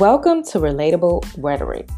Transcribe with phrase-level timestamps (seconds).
[0.00, 1.90] Welcome to Relatable Rhetoric.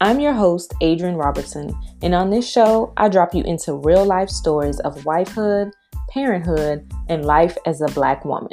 [0.00, 4.30] I'm your host, Adrianne Robertson, and on this show, I drop you into real life
[4.30, 5.70] stories of wifehood,
[6.08, 8.52] parenthood, and life as a Black woman.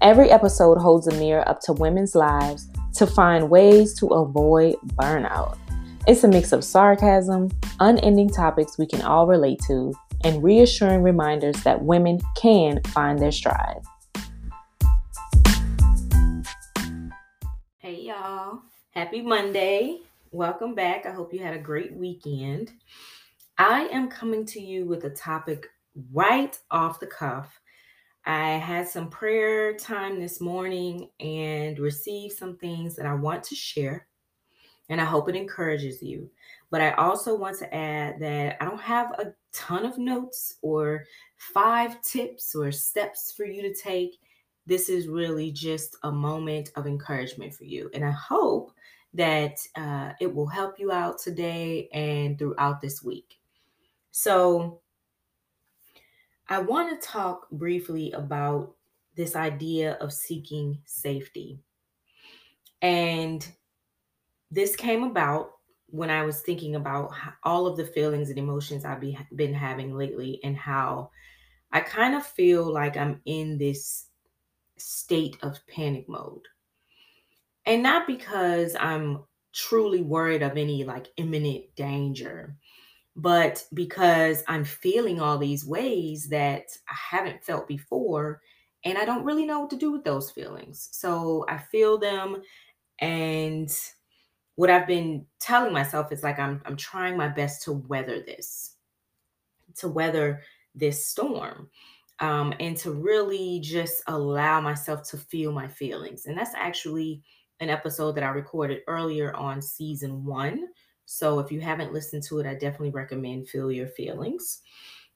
[0.00, 5.58] Every episode holds a mirror up to women's lives to find ways to avoid burnout.
[6.06, 7.50] It's a mix of sarcasm,
[7.80, 9.92] unending topics we can all relate to,
[10.22, 13.80] and reassuring reminders that women can find their stride.
[18.24, 18.62] Y'all.
[18.92, 20.00] Happy Monday.
[20.30, 21.04] Welcome back.
[21.04, 22.72] I hope you had a great weekend.
[23.58, 25.66] I am coming to you with a topic
[26.10, 27.60] right off the cuff.
[28.24, 33.54] I had some prayer time this morning and received some things that I want to
[33.54, 34.06] share,
[34.88, 36.30] and I hope it encourages you.
[36.70, 41.04] But I also want to add that I don't have a ton of notes or
[41.36, 44.16] five tips or steps for you to take.
[44.66, 47.90] This is really just a moment of encouragement for you.
[47.94, 48.72] And I hope
[49.12, 53.38] that uh, it will help you out today and throughout this week.
[54.10, 54.80] So,
[56.48, 58.74] I want to talk briefly about
[59.16, 61.58] this idea of seeking safety.
[62.82, 63.46] And
[64.50, 65.52] this came about
[65.86, 67.12] when I was thinking about
[67.44, 71.10] all of the feelings and emotions I've be, been having lately and how
[71.72, 74.06] I kind of feel like I'm in this
[74.84, 76.46] state of panic mode.
[77.64, 82.54] And not because I'm truly worried of any like imminent danger,
[83.16, 88.42] but because I'm feeling all these ways that I haven't felt before.
[88.84, 90.90] And I don't really know what to do with those feelings.
[90.92, 92.42] So I feel them.
[92.98, 93.74] And
[94.56, 98.74] what I've been telling myself is like, I'm, I'm trying my best to weather this,
[99.78, 100.42] to weather
[100.74, 101.70] this storm.
[102.20, 106.26] Um, and to really just allow myself to feel my feelings.
[106.26, 107.22] And that's actually
[107.60, 110.68] an episode that I recorded earlier on season one.
[111.06, 114.62] So if you haven't listened to it, I definitely recommend Feel Your Feelings.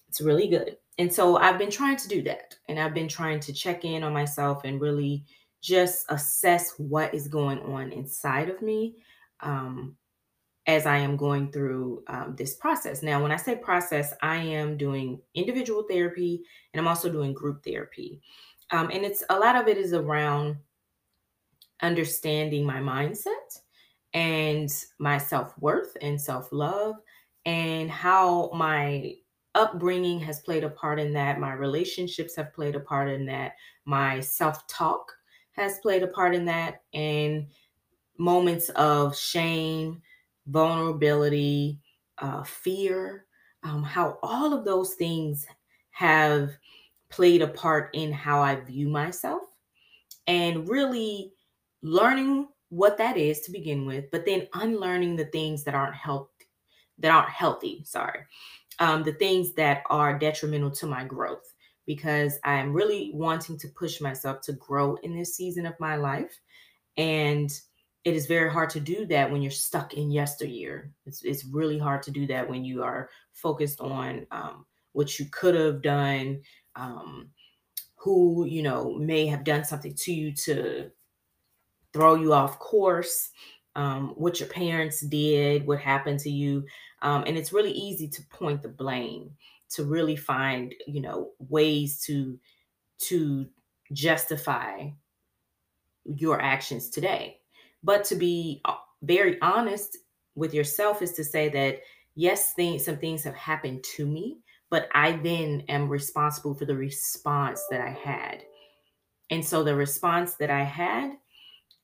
[0.08, 0.76] It's really good.
[0.98, 2.56] And so I've been trying to do that.
[2.68, 5.24] And I've been trying to check in on myself and really
[5.60, 8.96] just assess what is going on inside of me
[9.40, 9.96] um,
[10.68, 13.02] as I am going through um, this process.
[13.02, 16.42] Now, when I say process, I am doing individual therapy
[16.72, 18.20] and I'm also doing group therapy.
[18.70, 20.58] Um, and it's a lot of it is around
[21.80, 23.60] understanding my mindset
[24.12, 24.68] and
[24.98, 26.96] my self worth and self love,
[27.46, 29.14] and how my
[29.54, 33.52] upbringing has played a part in that, my relationships have played a part in that,
[33.86, 35.10] my self talk
[35.52, 37.46] has played a part in that, and
[38.18, 40.02] moments of shame,
[40.48, 41.78] vulnerability,
[42.18, 43.26] uh, fear,
[43.62, 45.46] um, how all of those things
[45.90, 46.50] have
[47.10, 49.42] played a part in how I view myself
[50.26, 51.32] and really
[51.82, 56.28] learning what that is to begin with, but then unlearning the things that aren't health
[56.98, 57.82] that aren't healthy.
[57.84, 58.20] Sorry,
[58.80, 61.52] um, the things that are detrimental to my growth
[61.86, 66.38] because I'm really wanting to push myself to grow in this season of my life,
[66.96, 67.50] and
[68.04, 70.92] it is very hard to do that when you're stuck in yesteryear.
[71.06, 75.26] It's it's really hard to do that when you are focused on um, what you
[75.30, 76.42] could have done.
[76.76, 77.30] Um,
[77.96, 80.90] who you know may have done something to you to
[81.92, 83.30] throw you off course,
[83.74, 86.64] um, what your parents did, what happened to you.
[87.02, 89.30] Um, and it's really easy to point the blame,
[89.70, 92.38] to really find, you know, ways to
[92.98, 93.48] to
[93.92, 94.88] justify
[96.04, 97.37] your actions today.
[97.82, 99.96] But to be uh, very honest
[100.34, 101.80] with yourself is to say that
[102.14, 104.38] yes, things some things have happened to me,
[104.70, 108.42] but I then am responsible for the response that I had.
[109.30, 111.12] And so the response that I had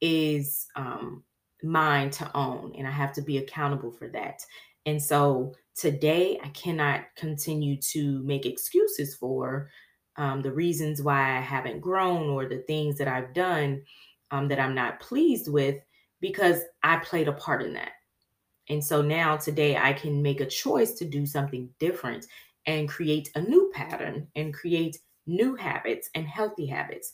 [0.01, 1.23] is um,
[1.63, 4.41] mine to own, and I have to be accountable for that.
[4.87, 9.71] And so today, I cannot continue to make excuses for
[10.17, 13.83] um, the reasons why I haven't grown or the things that I've done
[14.31, 15.77] um, that I'm not pleased with
[16.21, 17.93] because I played a part in that.
[18.69, 22.27] And so now today, I can make a choice to do something different
[22.67, 27.13] and create a new pattern and create new habits and healthy habits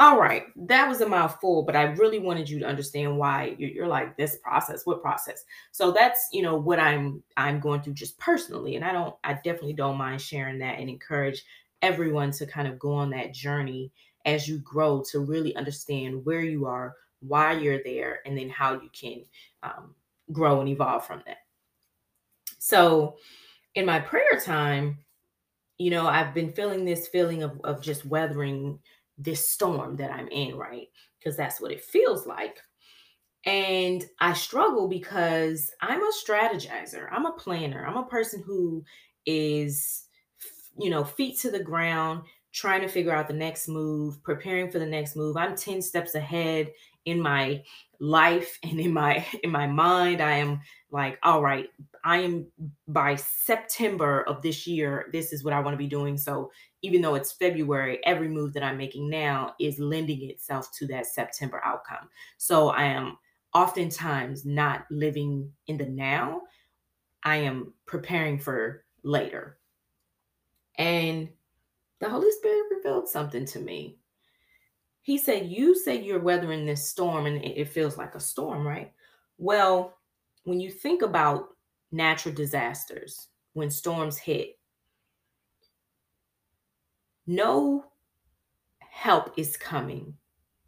[0.00, 3.70] all right, that was a mouthful, but I really wanted you to understand why you're,
[3.70, 4.84] you're, like this process.
[4.84, 5.44] What process?
[5.70, 9.34] So that's you know what I'm I'm going through just personally, and I don't I
[9.34, 11.44] definitely don't mind sharing that and encourage
[11.80, 13.92] everyone to kind of go on that journey
[14.24, 18.74] as you grow to really understand where you are, why you're there, and then how
[18.74, 19.24] you can
[19.62, 19.94] um,
[20.32, 21.38] grow and evolve from that.
[22.58, 23.16] So
[23.74, 24.98] in my prayer time,
[25.78, 28.78] you know, I've been feeling this feeling of of just weathering
[29.18, 30.88] this storm that I'm in, right?
[31.18, 32.58] Because that's what it feels like.
[33.46, 38.84] And I struggle because I'm a strategizer, I'm a planner, I'm a person who
[39.26, 40.06] is,
[40.78, 42.22] you know, feet to the ground,
[42.54, 45.36] trying to figure out the next move, preparing for the next move.
[45.36, 46.72] I'm 10 steps ahead
[47.04, 47.62] in my
[47.98, 50.22] life and in my in my mind.
[50.22, 50.60] I am
[50.90, 51.68] like, all right,
[52.04, 52.46] I am
[52.86, 56.16] by September of this year, this is what I want to be doing.
[56.16, 56.52] So
[56.82, 61.06] even though it's February, every move that I'm making now is lending itself to that
[61.06, 62.08] September outcome.
[62.38, 63.16] So I am
[63.54, 66.42] oftentimes not living in the now.
[67.24, 69.58] I am preparing for later.
[70.76, 71.28] And
[72.04, 73.98] the Holy Spirit revealed something to me.
[75.00, 78.92] He said, You say you're weathering this storm and it feels like a storm, right?
[79.38, 79.96] Well,
[80.44, 81.48] when you think about
[81.92, 84.58] natural disasters, when storms hit,
[87.26, 87.86] no
[88.80, 90.14] help is coming.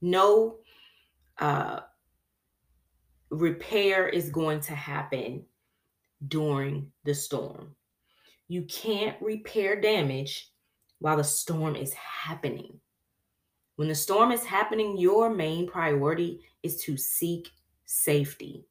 [0.01, 0.57] No
[1.39, 1.81] uh,
[3.31, 5.45] repair is going to happen
[6.29, 7.75] during the storm.
[8.49, 10.51] You can't repair damage
[10.99, 12.81] while the storm is happening.
[13.77, 17.51] When the storm is happening, your main priority is to seek
[17.85, 18.65] safety.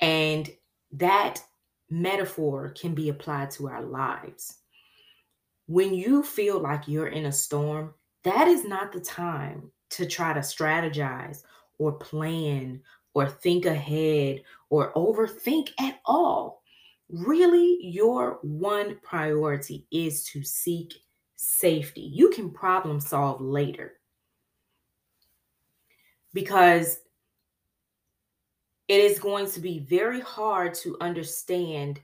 [0.00, 0.50] And
[0.92, 1.42] that
[1.88, 4.58] metaphor can be applied to our lives.
[5.66, 10.32] When you feel like you're in a storm, that is not the time to try
[10.32, 11.42] to strategize
[11.78, 12.80] or plan
[13.14, 16.62] or think ahead or overthink at all.
[17.08, 20.92] Really, your one priority is to seek
[21.36, 22.10] safety.
[22.12, 23.94] You can problem solve later.
[26.32, 26.98] Because
[28.88, 32.00] it is going to be very hard to understand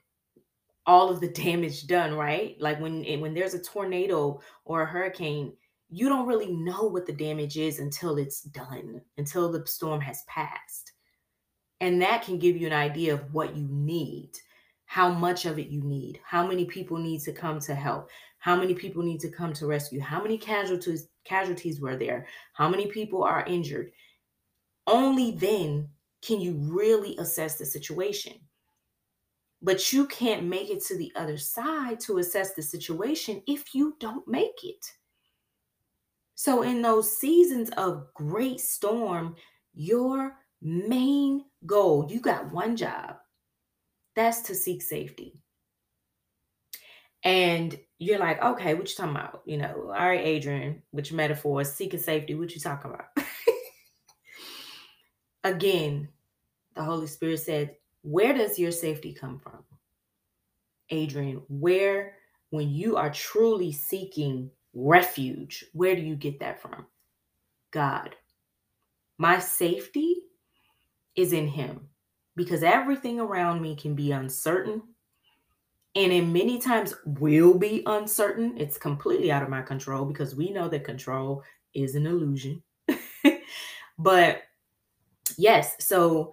[0.87, 2.57] all of the damage done right?
[2.61, 5.53] Like when when there's a tornado or a hurricane
[5.95, 10.23] you don't really know what the damage is until it's done until the storm has
[10.27, 10.93] passed.
[11.83, 14.31] And that can give you an idea of what you need
[14.93, 18.11] how much of it you need how many people need to come to help
[18.41, 22.69] how many people need to come to rescue how many casualties casualties were there how
[22.69, 23.91] many people are injured.
[24.87, 25.89] Only then
[26.23, 28.35] can you really assess the situation.
[29.63, 33.97] But you can't make it to the other side to assess the situation if you
[34.01, 34.85] don't make it.
[36.35, 39.37] So in those seasons of great storm
[39.75, 43.17] your main goal you got one job
[44.15, 45.43] that's to seek safety
[47.25, 49.43] and you're like, okay, what you talking about?
[49.45, 53.07] You know, all right, Adrianne, which metaphor seeking safety, what you talking about?
[55.45, 56.09] Again,
[56.75, 59.63] the Holy Spirit said, where does your safety come from?
[60.91, 62.17] Adrianne, where,
[62.51, 66.87] when you are truly seeking refuge, where do you get that from?
[67.71, 68.17] God.
[69.17, 70.17] My safety
[71.15, 71.89] is in Him
[72.37, 74.83] because everything around me can be uncertain
[75.95, 78.55] and in many times will be uncertain.
[78.57, 81.43] It's completely out of my control because we know that control
[81.75, 82.63] is an illusion.
[83.99, 84.43] but
[85.37, 86.33] yes, so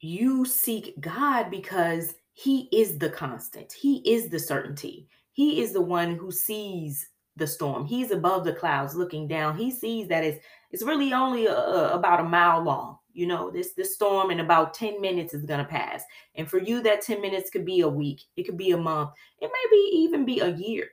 [0.00, 3.72] you seek God because he is the constant.
[3.72, 5.08] He is the certainty.
[5.32, 7.84] He is the one who sees the storm.
[7.84, 9.56] He's above the clouds looking down.
[9.56, 11.56] He sees that it's it's really only a,
[11.90, 15.60] about a mile long you know this this storm in about 10 minutes is going
[15.60, 16.04] to pass.
[16.34, 19.10] And for you that 10 minutes could be a week it could be a month
[19.40, 20.88] it may be even be a year.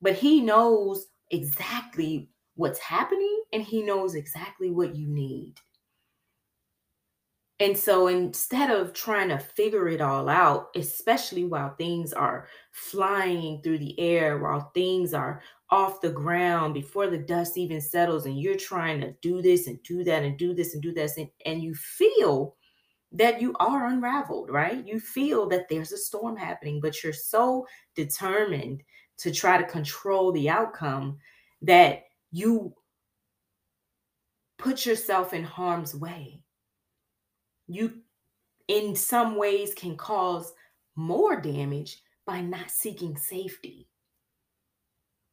[0.00, 5.54] But he knows exactly what's happening and he knows exactly what you need
[7.60, 13.60] and so instead of trying to figure it all out, especially while things are flying
[13.62, 18.40] through the air, while things are off the ground before the dust even settles, and
[18.40, 21.28] you're trying to do this and do that and do this and do this, and,
[21.46, 22.54] and you feel
[23.10, 24.86] that you are unraveled, right?
[24.86, 28.84] You feel that there's a storm happening, but you're so determined
[29.18, 31.18] to try to control the outcome
[31.62, 32.72] that you
[34.58, 36.40] put yourself in harm's way
[37.68, 38.00] you
[38.66, 40.52] in some ways can cause
[40.96, 43.88] more damage by not seeking safety.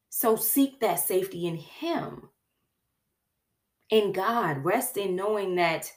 [0.08, 2.30] So seek that safety in Him.
[3.90, 5.90] In God, rest in knowing that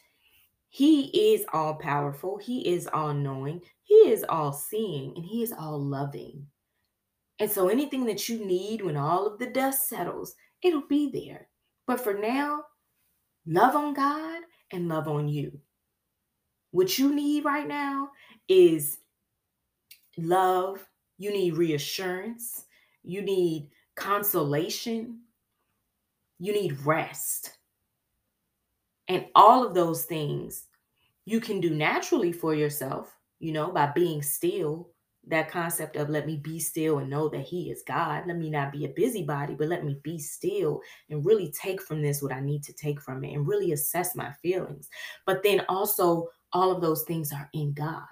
[0.69, 5.53] He is all powerful, He is all knowing, He is all seeing, and He is
[5.53, 6.47] all loving.
[7.39, 11.47] And so anything that you need when all of the dust settles, it'll be there.
[11.87, 12.63] But for now,
[13.47, 14.41] love on God
[14.71, 15.59] and love on you.
[16.71, 18.09] What you need right now
[18.47, 18.99] is
[20.17, 20.85] love.
[21.17, 22.65] You need reassurance.
[23.03, 25.21] You need consolation.
[26.39, 27.57] You need rest.
[29.07, 30.65] And all of those things
[31.25, 34.89] you can do naturally for yourself, you know, by being still.
[35.27, 38.23] That concept of let me be still and know that He is God.
[38.25, 42.01] Let me not be a busybody, but let me be still and really take from
[42.01, 44.89] this what I need to take from it and really assess my feelings.
[45.27, 48.03] But then also, all of those things are in God.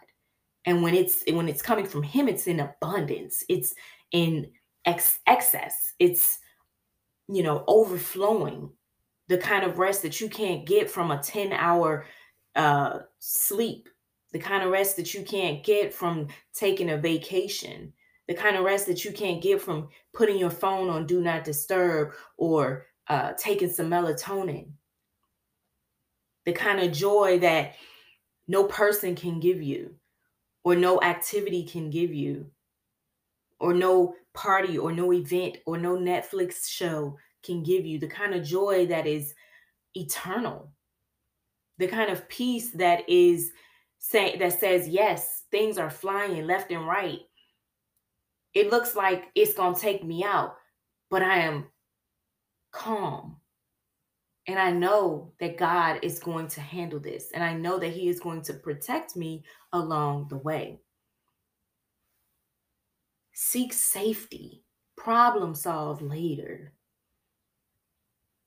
[0.66, 3.44] And when it's when it's coming from Him, it's in abundance.
[3.48, 3.74] It's
[4.12, 4.52] in
[4.86, 5.94] ex- excess.
[6.00, 6.40] It's
[7.28, 8.72] you know overflowing
[9.28, 12.06] the kind of rest that you can't get from a 10 hour
[12.56, 13.90] uh, sleep,
[14.32, 17.94] the kind of rest that you can't get from taking a vacation,
[18.28, 21.44] the kind of rest that you can't get from putting your phone on do not
[21.44, 24.70] disturb or uh, taking some melatonin,
[26.46, 27.76] the kind of joy that
[28.48, 29.96] no person can give you
[30.64, 32.46] or no activity can give you
[33.60, 38.34] or no party or no event or no Netflix show can give you, the kind
[38.34, 39.34] of joy that is
[39.96, 40.72] eternal,
[41.78, 43.52] the kind of peace that is
[44.00, 47.20] say that says yes, things are flying left and right.
[48.54, 50.56] It looks like it's to take me out,
[51.10, 51.66] but I am
[52.72, 53.38] calm.
[54.48, 57.32] And I know that God is going to handle this.
[57.34, 60.80] And I know that He is going to protect me along the way.
[63.34, 64.64] Seek safety,
[64.96, 66.74] problem solve later.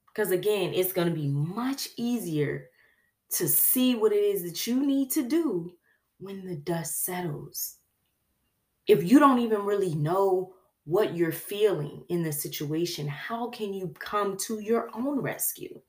[0.09, 2.71] Because again, it's going to be much easier
[3.33, 5.73] to see what it is that you need to do
[6.19, 7.77] when the dust settles.
[8.87, 10.55] If you don't even really know
[10.85, 15.81] what you're feeling in the situation, how can you come to your own rescue?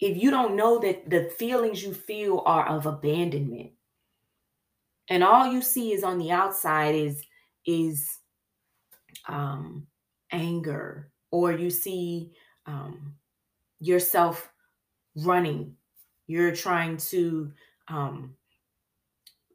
[0.00, 3.70] If you don't know that the feelings you feel are of abandonment,
[5.08, 7.22] and all you see is on the outside is
[7.66, 8.18] is
[9.28, 9.86] um,
[10.32, 12.32] anger or you see
[12.66, 13.14] um,
[13.80, 14.50] yourself
[15.16, 15.74] running,
[16.26, 17.52] you're trying to
[17.88, 18.34] um,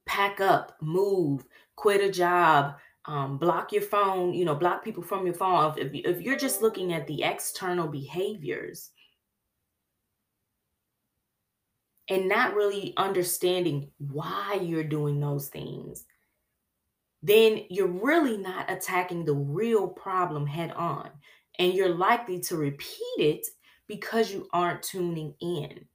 [0.06, 1.46] pack up, move,
[1.76, 5.74] quit a job, um, block your phone, you know, block people from your phone.
[5.78, 8.92] If, if you're just looking at the external behaviors
[12.12, 16.06] and not really understanding why you're doing those things,
[17.24, 21.10] then you're really not attacking the real problem head on
[21.58, 23.48] and you're likely to repeat it
[23.88, 25.86] because you aren't tuning in.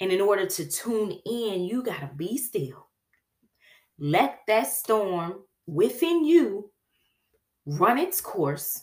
[0.00, 2.88] And in order to tune in, you got to be still.
[3.98, 6.70] Let that storm within you
[7.64, 8.82] run its course.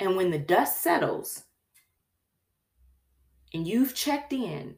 [0.00, 1.45] And when the dust settles
[3.54, 4.76] and you've checked in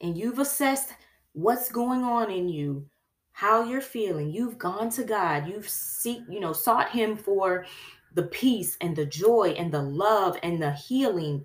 [0.00, 0.90] and you've assessed
[1.32, 2.86] what's going on in you,
[3.32, 4.30] how you're feeling.
[4.30, 5.48] You've gone to God.
[5.48, 7.66] You've seek, you know, sought him for
[8.14, 11.44] the peace and the joy and the love and the healing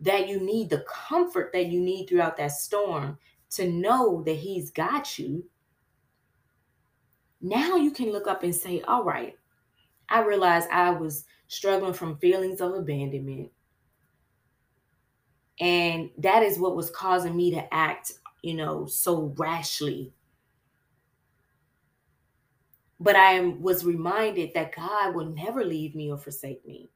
[0.00, 3.18] that you need, the comfort that you need throughout that storm
[3.50, 5.44] to know that he's got you.
[7.40, 9.36] Now you can look up and say, all right,
[10.08, 13.50] I realized I was struggling from feelings of abandonment.
[15.60, 20.12] And that is what was causing me to act, you know, so rashly
[23.00, 26.90] but I was reminded that God will never leave me or forsake me.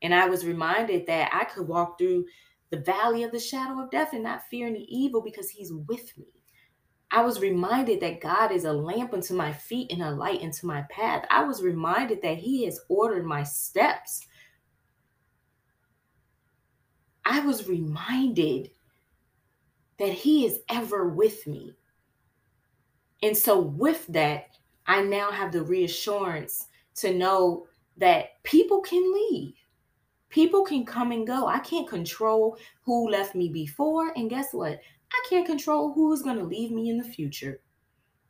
[0.00, 2.24] And I was reminded that I could walk through
[2.70, 6.16] the valley of the shadow of death and not fear any evil because He's with
[6.16, 6.26] me.
[7.10, 10.66] I was reminded that God is a lamp unto my feet and a light unto
[10.66, 11.26] my path.
[11.30, 14.26] I was reminded that He has ordered my steps.
[17.24, 18.70] I was reminded
[19.98, 21.76] that He is ever with me.
[23.22, 24.48] And so, with that,
[24.86, 27.66] I now have the reassurance to know
[27.98, 29.54] that people can leave.
[30.28, 31.46] People can come and go.
[31.46, 34.12] I can't control who left me before.
[34.16, 34.80] And guess what?
[35.12, 37.60] I can't control who is going to leave me in the future.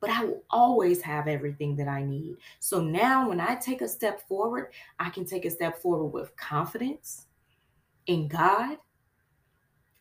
[0.01, 2.35] But I will always have everything that I need.
[2.59, 6.37] So now, when I take a step forward, I can take a step forward with
[6.37, 7.29] confidence
[8.07, 8.79] in God.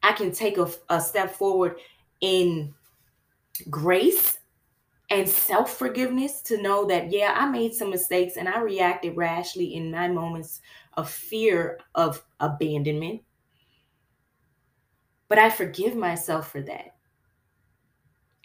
[0.03, 1.75] I can take a, a step forward
[2.21, 2.73] in
[3.69, 4.39] grace
[5.09, 9.75] and self forgiveness to know that, yeah, I made some mistakes and I reacted rashly
[9.75, 10.61] in my moments
[10.95, 13.21] of fear of abandonment.
[15.27, 16.95] But I forgive myself for that.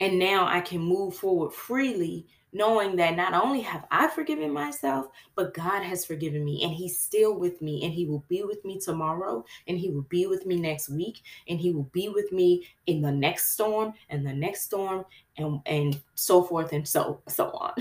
[0.00, 5.08] And now I can move forward freely knowing that not only have I forgiven myself,
[5.34, 8.64] but God has forgiven me and He's still with me and He will be with
[8.64, 12.32] me tomorrow and He will be with me next week and He will be with
[12.32, 15.04] me in the next storm and the next storm
[15.36, 17.74] and, and so forth and so so on.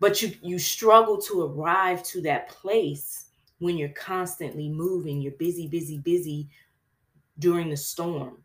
[0.00, 3.26] but you you struggle to arrive to that place
[3.58, 6.48] when you're constantly moving you're busy busy busy
[7.38, 8.38] during the storm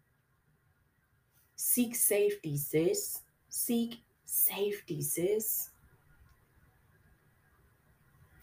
[1.55, 3.22] seek safety sis
[3.53, 5.69] seek safety sis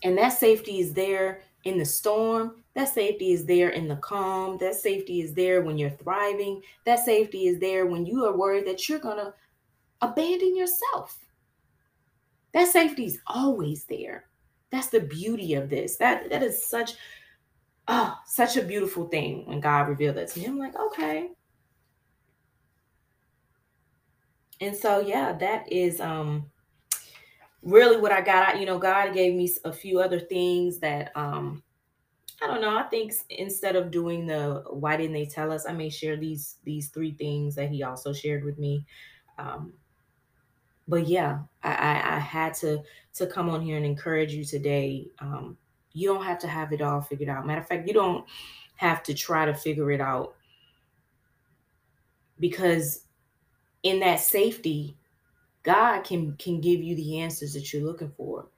[0.03, 4.57] and that safety is there in the storm that safety is there in the calm
[4.59, 8.67] that safety is there when you're thriving that safety is there when you are worried
[8.67, 9.35] that you're going to
[10.01, 11.19] abandon yourself
[12.53, 14.25] that safety is always there.
[14.71, 15.97] That's the beauty of this.
[15.97, 16.95] That that is such
[17.89, 20.47] oh, such a beautiful thing when God revealed it to me.
[20.47, 21.31] I'm like, okay.
[24.61, 26.51] And so yeah, that is um
[27.63, 28.59] really what I got.
[28.59, 31.63] You know, God gave me a few other things that um
[32.43, 32.77] I don't know.
[32.77, 36.57] I think instead of doing the why didn't they tell us, I may share these
[36.65, 38.87] these three things that he also shared with me.
[39.39, 39.75] Um,
[40.89, 42.83] but yeah, I, I, I had to
[43.15, 45.09] to come on here and encourage you today.
[45.19, 45.57] Um,
[45.93, 47.47] you don't have to have it all figured out.
[47.47, 48.25] Matter of fact, you don't
[48.77, 50.35] have to try to figure it out
[52.39, 53.05] because
[53.83, 54.97] in that safety,
[55.63, 58.49] God can can give you the answers that you're looking for.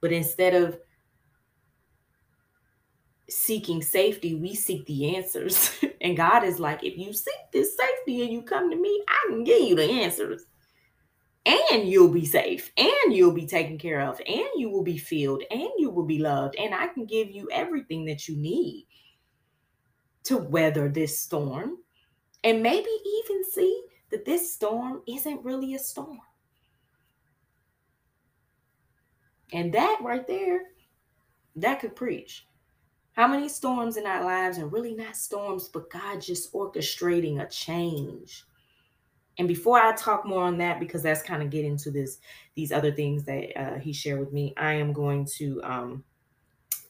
[0.00, 0.78] But instead of
[3.28, 5.70] seeking safety, we seek the answers.
[6.00, 9.26] and God is like, if you seek this safety and you come to me, I
[9.28, 10.46] can give you the answers
[11.46, 15.42] and you'll be safe and you'll be taken care of and you will be filled
[15.50, 18.86] and you will be loved and i can give you everything that you need
[20.22, 21.78] to weather this storm
[22.44, 22.90] and maybe
[23.22, 26.20] even see that this storm isn't really a storm
[29.52, 30.62] and that right there
[31.56, 32.46] that could preach
[33.12, 37.48] how many storms in our lives are really not storms but god just orchestrating a
[37.48, 38.44] change
[39.40, 42.18] and before I talk more on that, because that's kind of getting to this
[42.56, 46.04] these other things that uh, he shared with me, I am going to um,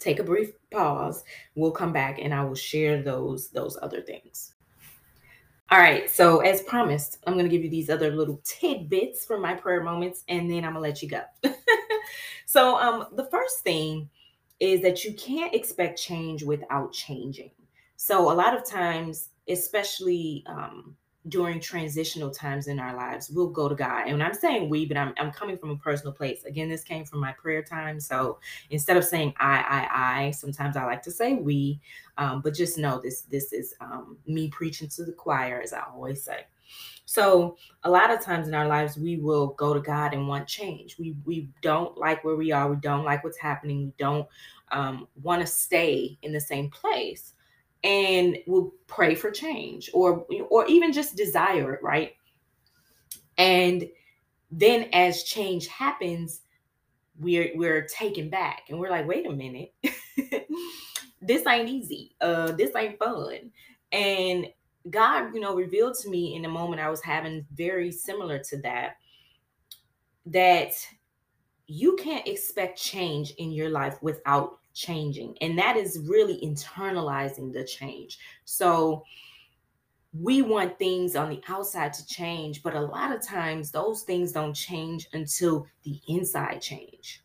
[0.00, 1.22] take a brief pause.
[1.54, 4.54] We'll come back and I will share those those other things.
[5.72, 9.40] All right, so as promised, I'm going to give you these other little tidbits from
[9.40, 11.22] my prayer moments, and then I'm gonna let you go.
[12.44, 14.10] so, um, the first thing
[14.58, 17.52] is that you can't expect change without changing.
[17.94, 20.96] So, a lot of times, especially um,
[21.28, 24.06] during transitional times in our lives, we'll go to God.
[24.06, 26.44] And I'm saying we, but I'm, I'm coming from a personal place.
[26.44, 28.00] Again, this came from my prayer time.
[28.00, 28.38] So
[28.70, 29.88] instead of saying I, I,
[30.24, 31.80] I, sometimes I like to say we.
[32.16, 35.82] Um, but just know this, this is um, me preaching to the choir, as I
[35.92, 36.46] always say.
[37.04, 40.46] So a lot of times in our lives, we will go to God and want
[40.46, 40.96] change.
[40.96, 42.70] We we don't like where we are.
[42.70, 43.86] We don't like what's happening.
[43.86, 44.28] We don't
[44.70, 47.34] um, want to stay in the same place
[47.82, 52.12] and will pray for change or or even just desire it right?
[53.38, 53.88] And
[54.50, 56.42] then as change happens
[57.18, 59.72] we're we're taken back and we're like wait a minute.
[61.22, 62.16] This ain't easy.
[62.22, 63.50] Uh this ain't fun.
[63.92, 64.46] And
[64.88, 68.56] god you know revealed to me in the moment i was having very similar to
[68.62, 68.96] that
[70.24, 70.72] that
[71.66, 75.36] you can't expect change in your life without changing.
[75.40, 78.18] And that is really internalizing the change.
[78.44, 79.04] So
[80.12, 84.32] we want things on the outside to change, but a lot of times those things
[84.32, 87.22] don't change until the inside change.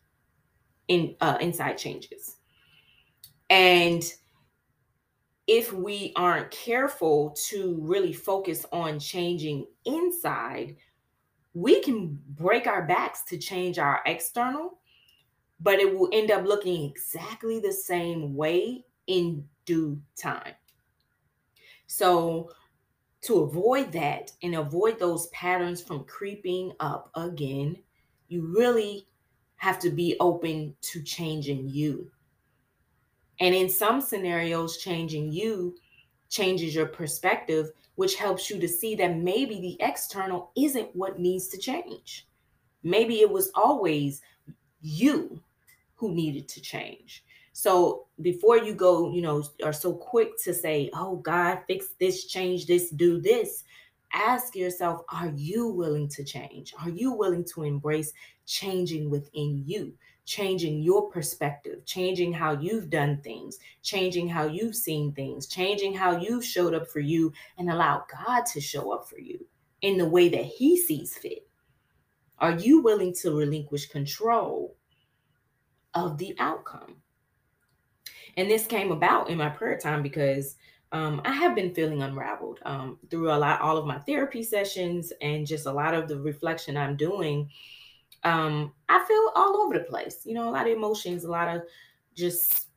[0.88, 2.36] In uh, inside changes.
[3.50, 4.04] And
[5.48, 10.76] if we aren't careful to really focus on changing inside,
[11.54, 14.78] we can break our backs to change our external
[15.60, 20.54] but it will end up looking exactly the same way in due time.
[21.86, 22.50] So,
[23.22, 27.76] to avoid that and avoid those patterns from creeping up again,
[28.28, 29.08] you really
[29.56, 32.10] have to be open to changing you.
[33.40, 35.76] And in some scenarios, changing you
[36.28, 41.48] changes your perspective, which helps you to see that maybe the external isn't what needs
[41.48, 42.26] to change.
[42.82, 44.20] Maybe it was always
[44.80, 45.42] you
[45.96, 47.24] who needed to change.
[47.52, 52.26] So before you go, you know, are so quick to say, oh, God, fix this,
[52.26, 53.64] change this, do this,
[54.12, 56.74] ask yourself, are you willing to change?
[56.80, 58.12] Are you willing to embrace
[58.44, 59.94] changing within you?
[60.26, 66.18] Changing your perspective, changing how you've done things, changing how you've seen things, changing how
[66.18, 69.46] you've showed up for you, and allow God to show up for you
[69.82, 71.46] in the way that He sees fit.
[72.38, 74.74] Are you willing to relinquish control
[75.96, 76.96] of the outcome.
[78.36, 80.56] And this came about in my prayer time because
[80.92, 85.12] um, I have been feeling unraveled um, through a lot, all of my therapy sessions,
[85.20, 87.50] and just a lot of the reflection I'm doing.
[88.22, 91.54] Um, I feel all over the place, you know, a lot of emotions, a lot
[91.54, 91.62] of
[92.14, 92.68] just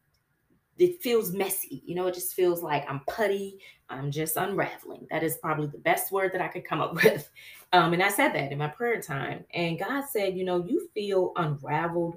[0.77, 1.83] it feels messy.
[1.85, 3.59] You know, it just feels like I'm putty.
[3.89, 5.07] I'm just unraveling.
[5.11, 7.29] That is probably the best word that I could come up with.
[7.73, 9.43] Um, and I said that in my prayer time.
[9.53, 12.15] And God said, you know, you feel unraveled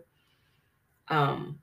[1.12, 1.58] um,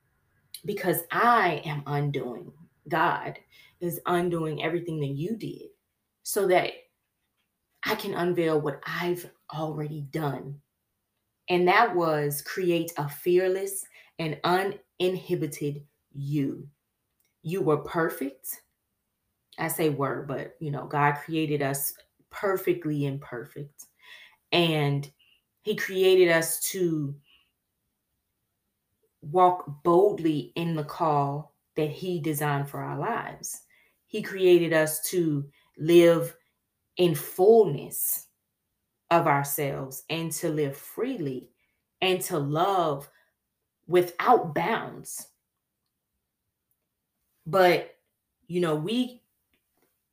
[0.64, 2.54] because I am undoing.
[2.88, 3.38] God
[3.82, 5.70] is undoing everything that you did
[6.24, 6.72] so that
[7.86, 10.62] I can unveil what I've already done.
[11.50, 13.84] And that was create a fearless
[14.20, 15.84] and uninhibited
[16.14, 16.68] you.
[17.42, 18.62] You were perfect.
[19.58, 21.94] I say were, but you know, God created us
[22.30, 23.88] perfectly imperfect.
[24.52, 25.10] And
[25.64, 27.16] He created us to
[29.21, 33.62] walk boldly in the call that He designed for our lives.
[34.08, 35.45] He created us to
[35.77, 36.36] live
[36.97, 38.27] in fullness
[39.12, 41.49] of ourselves and to live freely
[42.01, 43.10] and to love
[43.88, 45.27] without bounds.
[47.45, 47.95] But,
[48.47, 49.23] you know, we,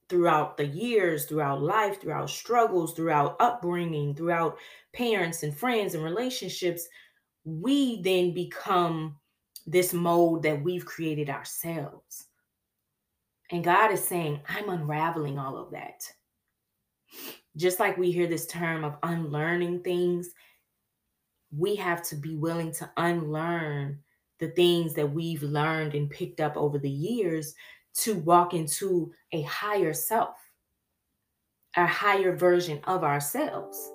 [0.09, 4.57] throughout the years, throughout life, throughout struggles, throughout upbringing, throughout
[4.93, 6.89] parents and friends and relationships,
[7.47, 9.17] we then become
[9.67, 12.27] this mold that we've created ourselves.
[13.53, 16.03] And God is saying, I'm unraveling all of that.
[17.57, 20.31] Just like we hear this term of unlearning things,
[21.57, 24.01] we have to be willing to unlearn
[24.41, 27.55] the things that we've learned and picked up over the years
[27.95, 30.37] to walk into a higher self,
[31.77, 33.91] a higher version of ourselves.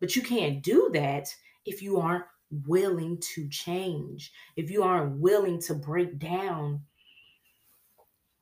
[0.00, 1.28] But you can't do that
[1.66, 6.80] if you aren't willing to change, if you aren't willing to break down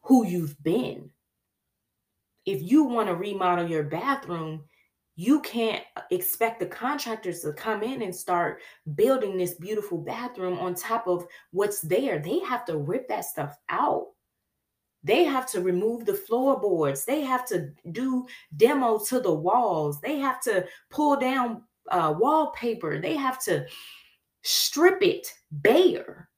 [0.03, 1.11] who you've been.
[2.47, 4.65] If you want to remodel your bathroom,
[5.17, 8.61] you can't expect the contractors to come in and start
[8.95, 12.19] building this beautiful bathroom on top of what's there.
[12.19, 14.09] They have to rip that stuff out.
[15.05, 17.05] They have to remove the floorboards.
[17.05, 20.01] They have to do demo to the walls.
[20.01, 23.01] They have to pull down uh, wallpaper.
[23.01, 23.67] They have to
[24.43, 26.29] strip it bare.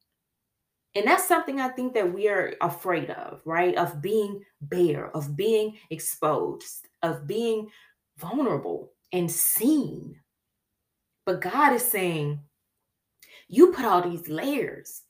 [0.95, 3.77] And that's something I think that we are afraid of, right?
[3.77, 7.69] Of being bare, of being exposed, of being
[8.17, 10.19] vulnerable and seen.
[11.27, 12.41] But God is saying,
[13.49, 15.03] you put all these layers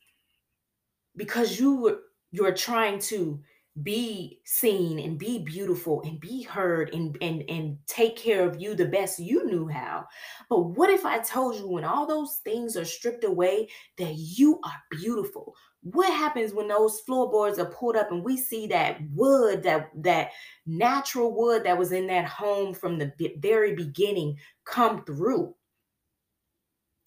[1.17, 2.01] because you were
[2.33, 3.41] you're trying to
[3.83, 8.75] be seen and be beautiful and be heard and, and and take care of you
[8.75, 10.07] the best you knew how.
[10.49, 14.61] But what if i told you when all those things are stripped away that you
[14.65, 15.55] are beautiful?
[15.83, 20.31] What happens when those floorboards are pulled up and we see that wood that that
[20.65, 25.55] natural wood that was in that home from the very beginning come through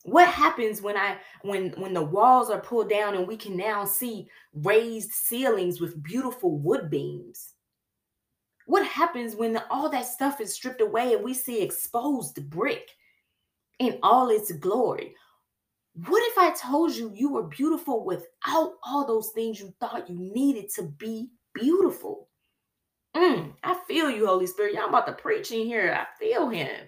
[0.09, 3.85] what happens when i when when the walls are pulled down and we can now
[3.85, 7.53] see raised ceilings with beautiful wood beams?
[8.65, 12.87] What happens when the, all that stuff is stripped away and we see exposed brick
[13.79, 15.15] in all its glory?
[16.07, 20.17] What if i told you you were beautiful without all those things you thought you
[20.17, 22.29] needed to be beautiful?
[23.15, 24.75] Mm, i feel you holy spirit.
[24.75, 25.91] Y'all about to preach in here.
[25.91, 26.87] I feel him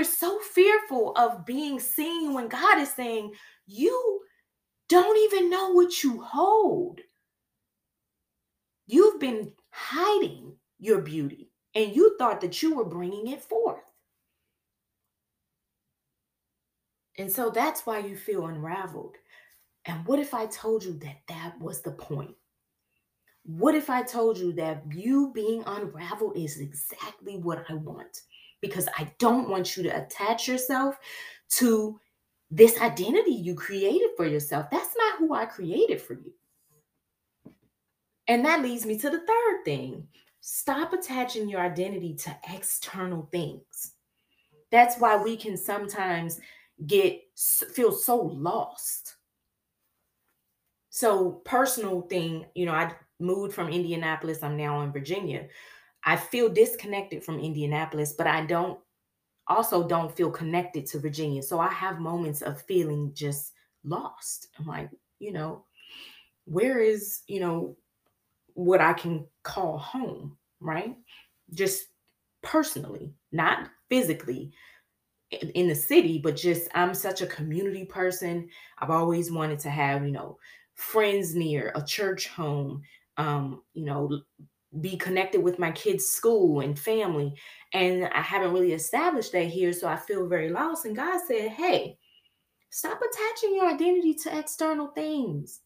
[0.00, 3.34] we're so fearful of being seen when God is saying,
[3.66, 4.20] You
[4.88, 7.00] don't even know what you hold.
[8.86, 13.84] You've been hiding your beauty and you thought that you were bringing it forth.
[17.18, 19.16] And so that's why you feel unraveled.
[19.84, 22.34] And what if I told you that that was the point?
[23.44, 28.22] What if I told you that you being unraveled is exactly what I want?
[28.60, 30.96] Because I don't want you to attach yourself
[31.50, 31.98] to
[32.50, 34.66] this identity you created for yourself.
[34.70, 36.32] That's not who I created for you.
[38.28, 40.06] And that leads me to the third thing
[40.42, 43.92] stop attaching your identity to external things.
[44.70, 46.40] That's why we can sometimes
[46.86, 49.16] get feel so lost.
[50.88, 55.46] So, personal thing, you know, I moved from Indianapolis, I'm now in Virginia.
[56.04, 58.78] I feel disconnected from Indianapolis, but I don't
[59.46, 61.42] also don't feel connected to Virginia.
[61.42, 63.52] So I have moments of feeling just
[63.84, 64.48] lost.
[64.58, 65.64] I'm like, you know,
[66.44, 67.76] where is, you know,
[68.54, 70.96] what I can call home, right?
[71.52, 71.86] Just
[72.42, 74.52] personally, not physically
[75.30, 78.48] in the city, but just I'm such a community person.
[78.78, 80.38] I've always wanted to have, you know,
[80.74, 82.82] friends near, a church home,
[83.16, 84.20] um, you know,
[84.80, 87.34] be connected with my kids' school and family.
[87.72, 89.72] And I haven't really established that here.
[89.72, 90.84] So I feel very lost.
[90.84, 91.98] And God said, hey,
[92.70, 95.60] stop attaching your identity to external things.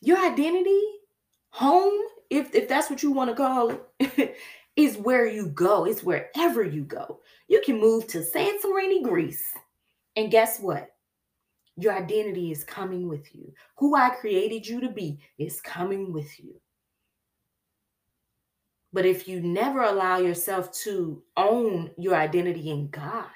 [0.00, 0.80] Your identity,
[1.50, 1.98] home,
[2.30, 4.36] if, if that's what you want to call it,
[4.76, 5.84] is where you go.
[5.84, 7.20] It's wherever you go.
[7.48, 9.44] You can move to Santorini, Greece.
[10.16, 10.88] And guess what?
[11.76, 13.52] Your identity is coming with you.
[13.76, 16.60] Who I created you to be is coming with you.
[18.92, 23.26] But if you never allow yourself to own your identity in God,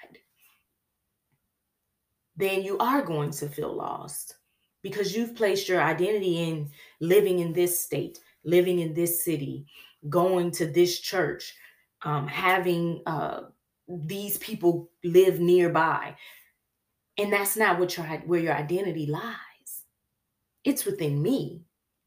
[2.36, 4.36] then you are going to feel lost
[4.82, 9.66] because you've placed your identity in living in this state, living in this city,
[10.08, 11.54] going to this church,
[12.02, 13.42] um, having uh,
[13.88, 16.16] these people live nearby.
[17.18, 19.36] And that's not what your where your identity lies.
[20.64, 21.62] It's within me.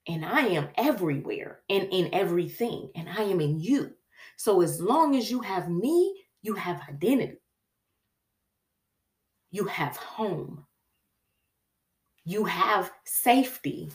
[0.08, 2.90] And I am everywhere and in everything.
[2.96, 3.92] And I am in you.
[4.38, 7.40] So as long as you have me, you have identity.
[9.52, 10.66] You have home.
[12.24, 13.90] You have safety.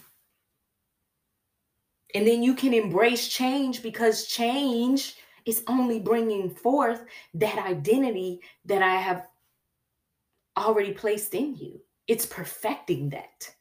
[2.15, 8.83] And then you can embrace change because change is only bringing forth that identity that
[8.83, 9.27] I have
[10.57, 11.81] already placed in you.
[12.09, 13.55] It's perfecting that.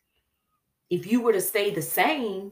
[0.89, 2.51] If you were to stay the same,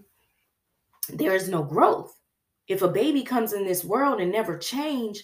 [1.10, 2.20] there is no growth.
[2.68, 5.24] If a baby comes in this world and never change,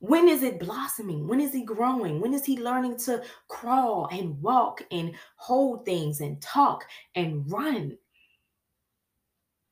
[0.00, 1.26] when is it blossoming?
[1.26, 2.20] When is he growing?
[2.20, 7.96] When is he learning to crawl and walk and hold things and talk and run?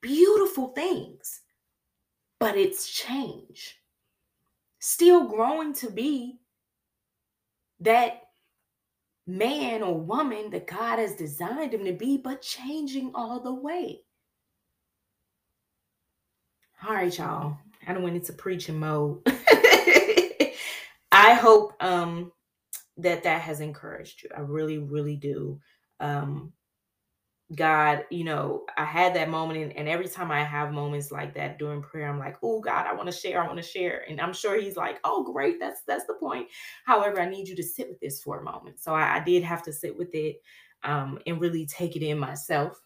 [0.01, 1.43] Beautiful things.
[2.39, 3.79] But it's change.
[4.79, 6.41] Still growing to be
[7.81, 8.22] that
[9.27, 14.01] man or woman that God has designed him to be, but changing all the way.
[16.87, 17.57] All right, y'all.
[17.87, 19.23] I don't want went into preaching mode.
[21.13, 22.33] I hope um,
[22.97, 24.31] that that has encouraged you.
[24.37, 25.61] I really, really do.
[26.01, 26.53] Um,
[27.55, 31.35] God, you know, I had that moment, and, and, every time I have moments like
[31.35, 33.43] that during prayer, I'm like, "Oh God, I want to share.
[33.43, 36.49] I want to share." And I'm sure He's like, "Oh, great, that's that's the point."
[36.85, 38.81] However, I need you to sit with this for a moment.
[38.81, 40.41] So I, I did have to sit with it
[40.85, 42.81] um, and really take it in myself.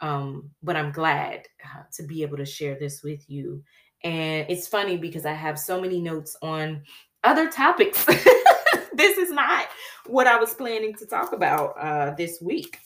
[0.00, 3.62] Um, but I'm glad uh, to be able to share this with you.
[4.04, 6.82] And it's funny because I have so many notes on
[7.24, 8.04] other topics.
[8.92, 9.66] this is not
[10.06, 12.78] what I was planning to talk about uh, this week.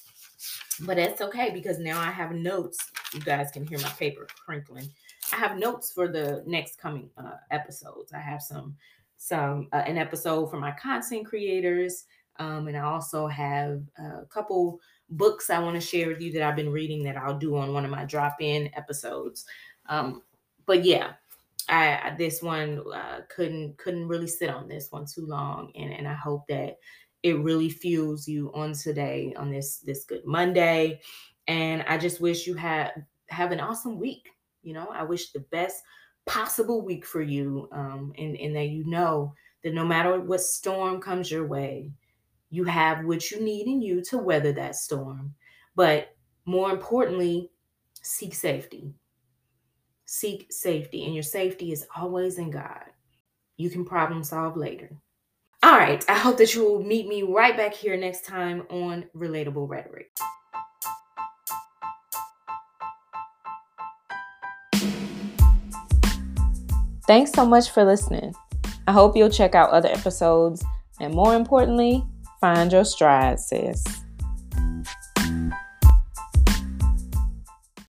[0.81, 2.78] But that's okay because now I have notes.
[3.14, 4.88] You guys can hear my paper crinkling.
[5.33, 8.12] I have notes for the next coming uh, episodes.
[8.12, 8.76] I have some
[9.16, 12.05] some uh, an episode for my content creators,
[12.38, 16.42] um, and I also have a couple books I want to share with you that
[16.42, 19.44] I've been reading that I'll do on one of my drop in episodes.
[19.87, 20.22] Um,
[20.66, 21.12] but yeah,
[21.68, 26.09] I this one uh, couldn't couldn't really sit on this one too long, and and
[26.09, 26.78] I hope that
[27.22, 31.00] it really fuels you on today on this this good Monday.
[31.48, 34.28] And I just wish you had have an awesome week.
[34.62, 35.82] You know, I wish the best
[36.26, 41.00] possible week for you, um, and and that you know that no matter what storm
[41.00, 41.92] comes your way,
[42.50, 45.35] you have what you need in you to weather that storm.
[45.74, 47.50] But more importantly,
[48.02, 48.94] seek safety.
[50.04, 52.85] Seek safety, and your safety is always in God.
[53.56, 55.01] You can problem solve later.
[55.64, 56.05] All right.
[56.09, 60.11] I hope that you will meet me right back here next time on Relatable Rhetoric.
[67.07, 68.35] Thanks so much for listening.
[68.88, 70.64] I hope you'll check out other episodes
[71.01, 72.05] and more importantly,
[72.40, 74.01] find your stride, sis.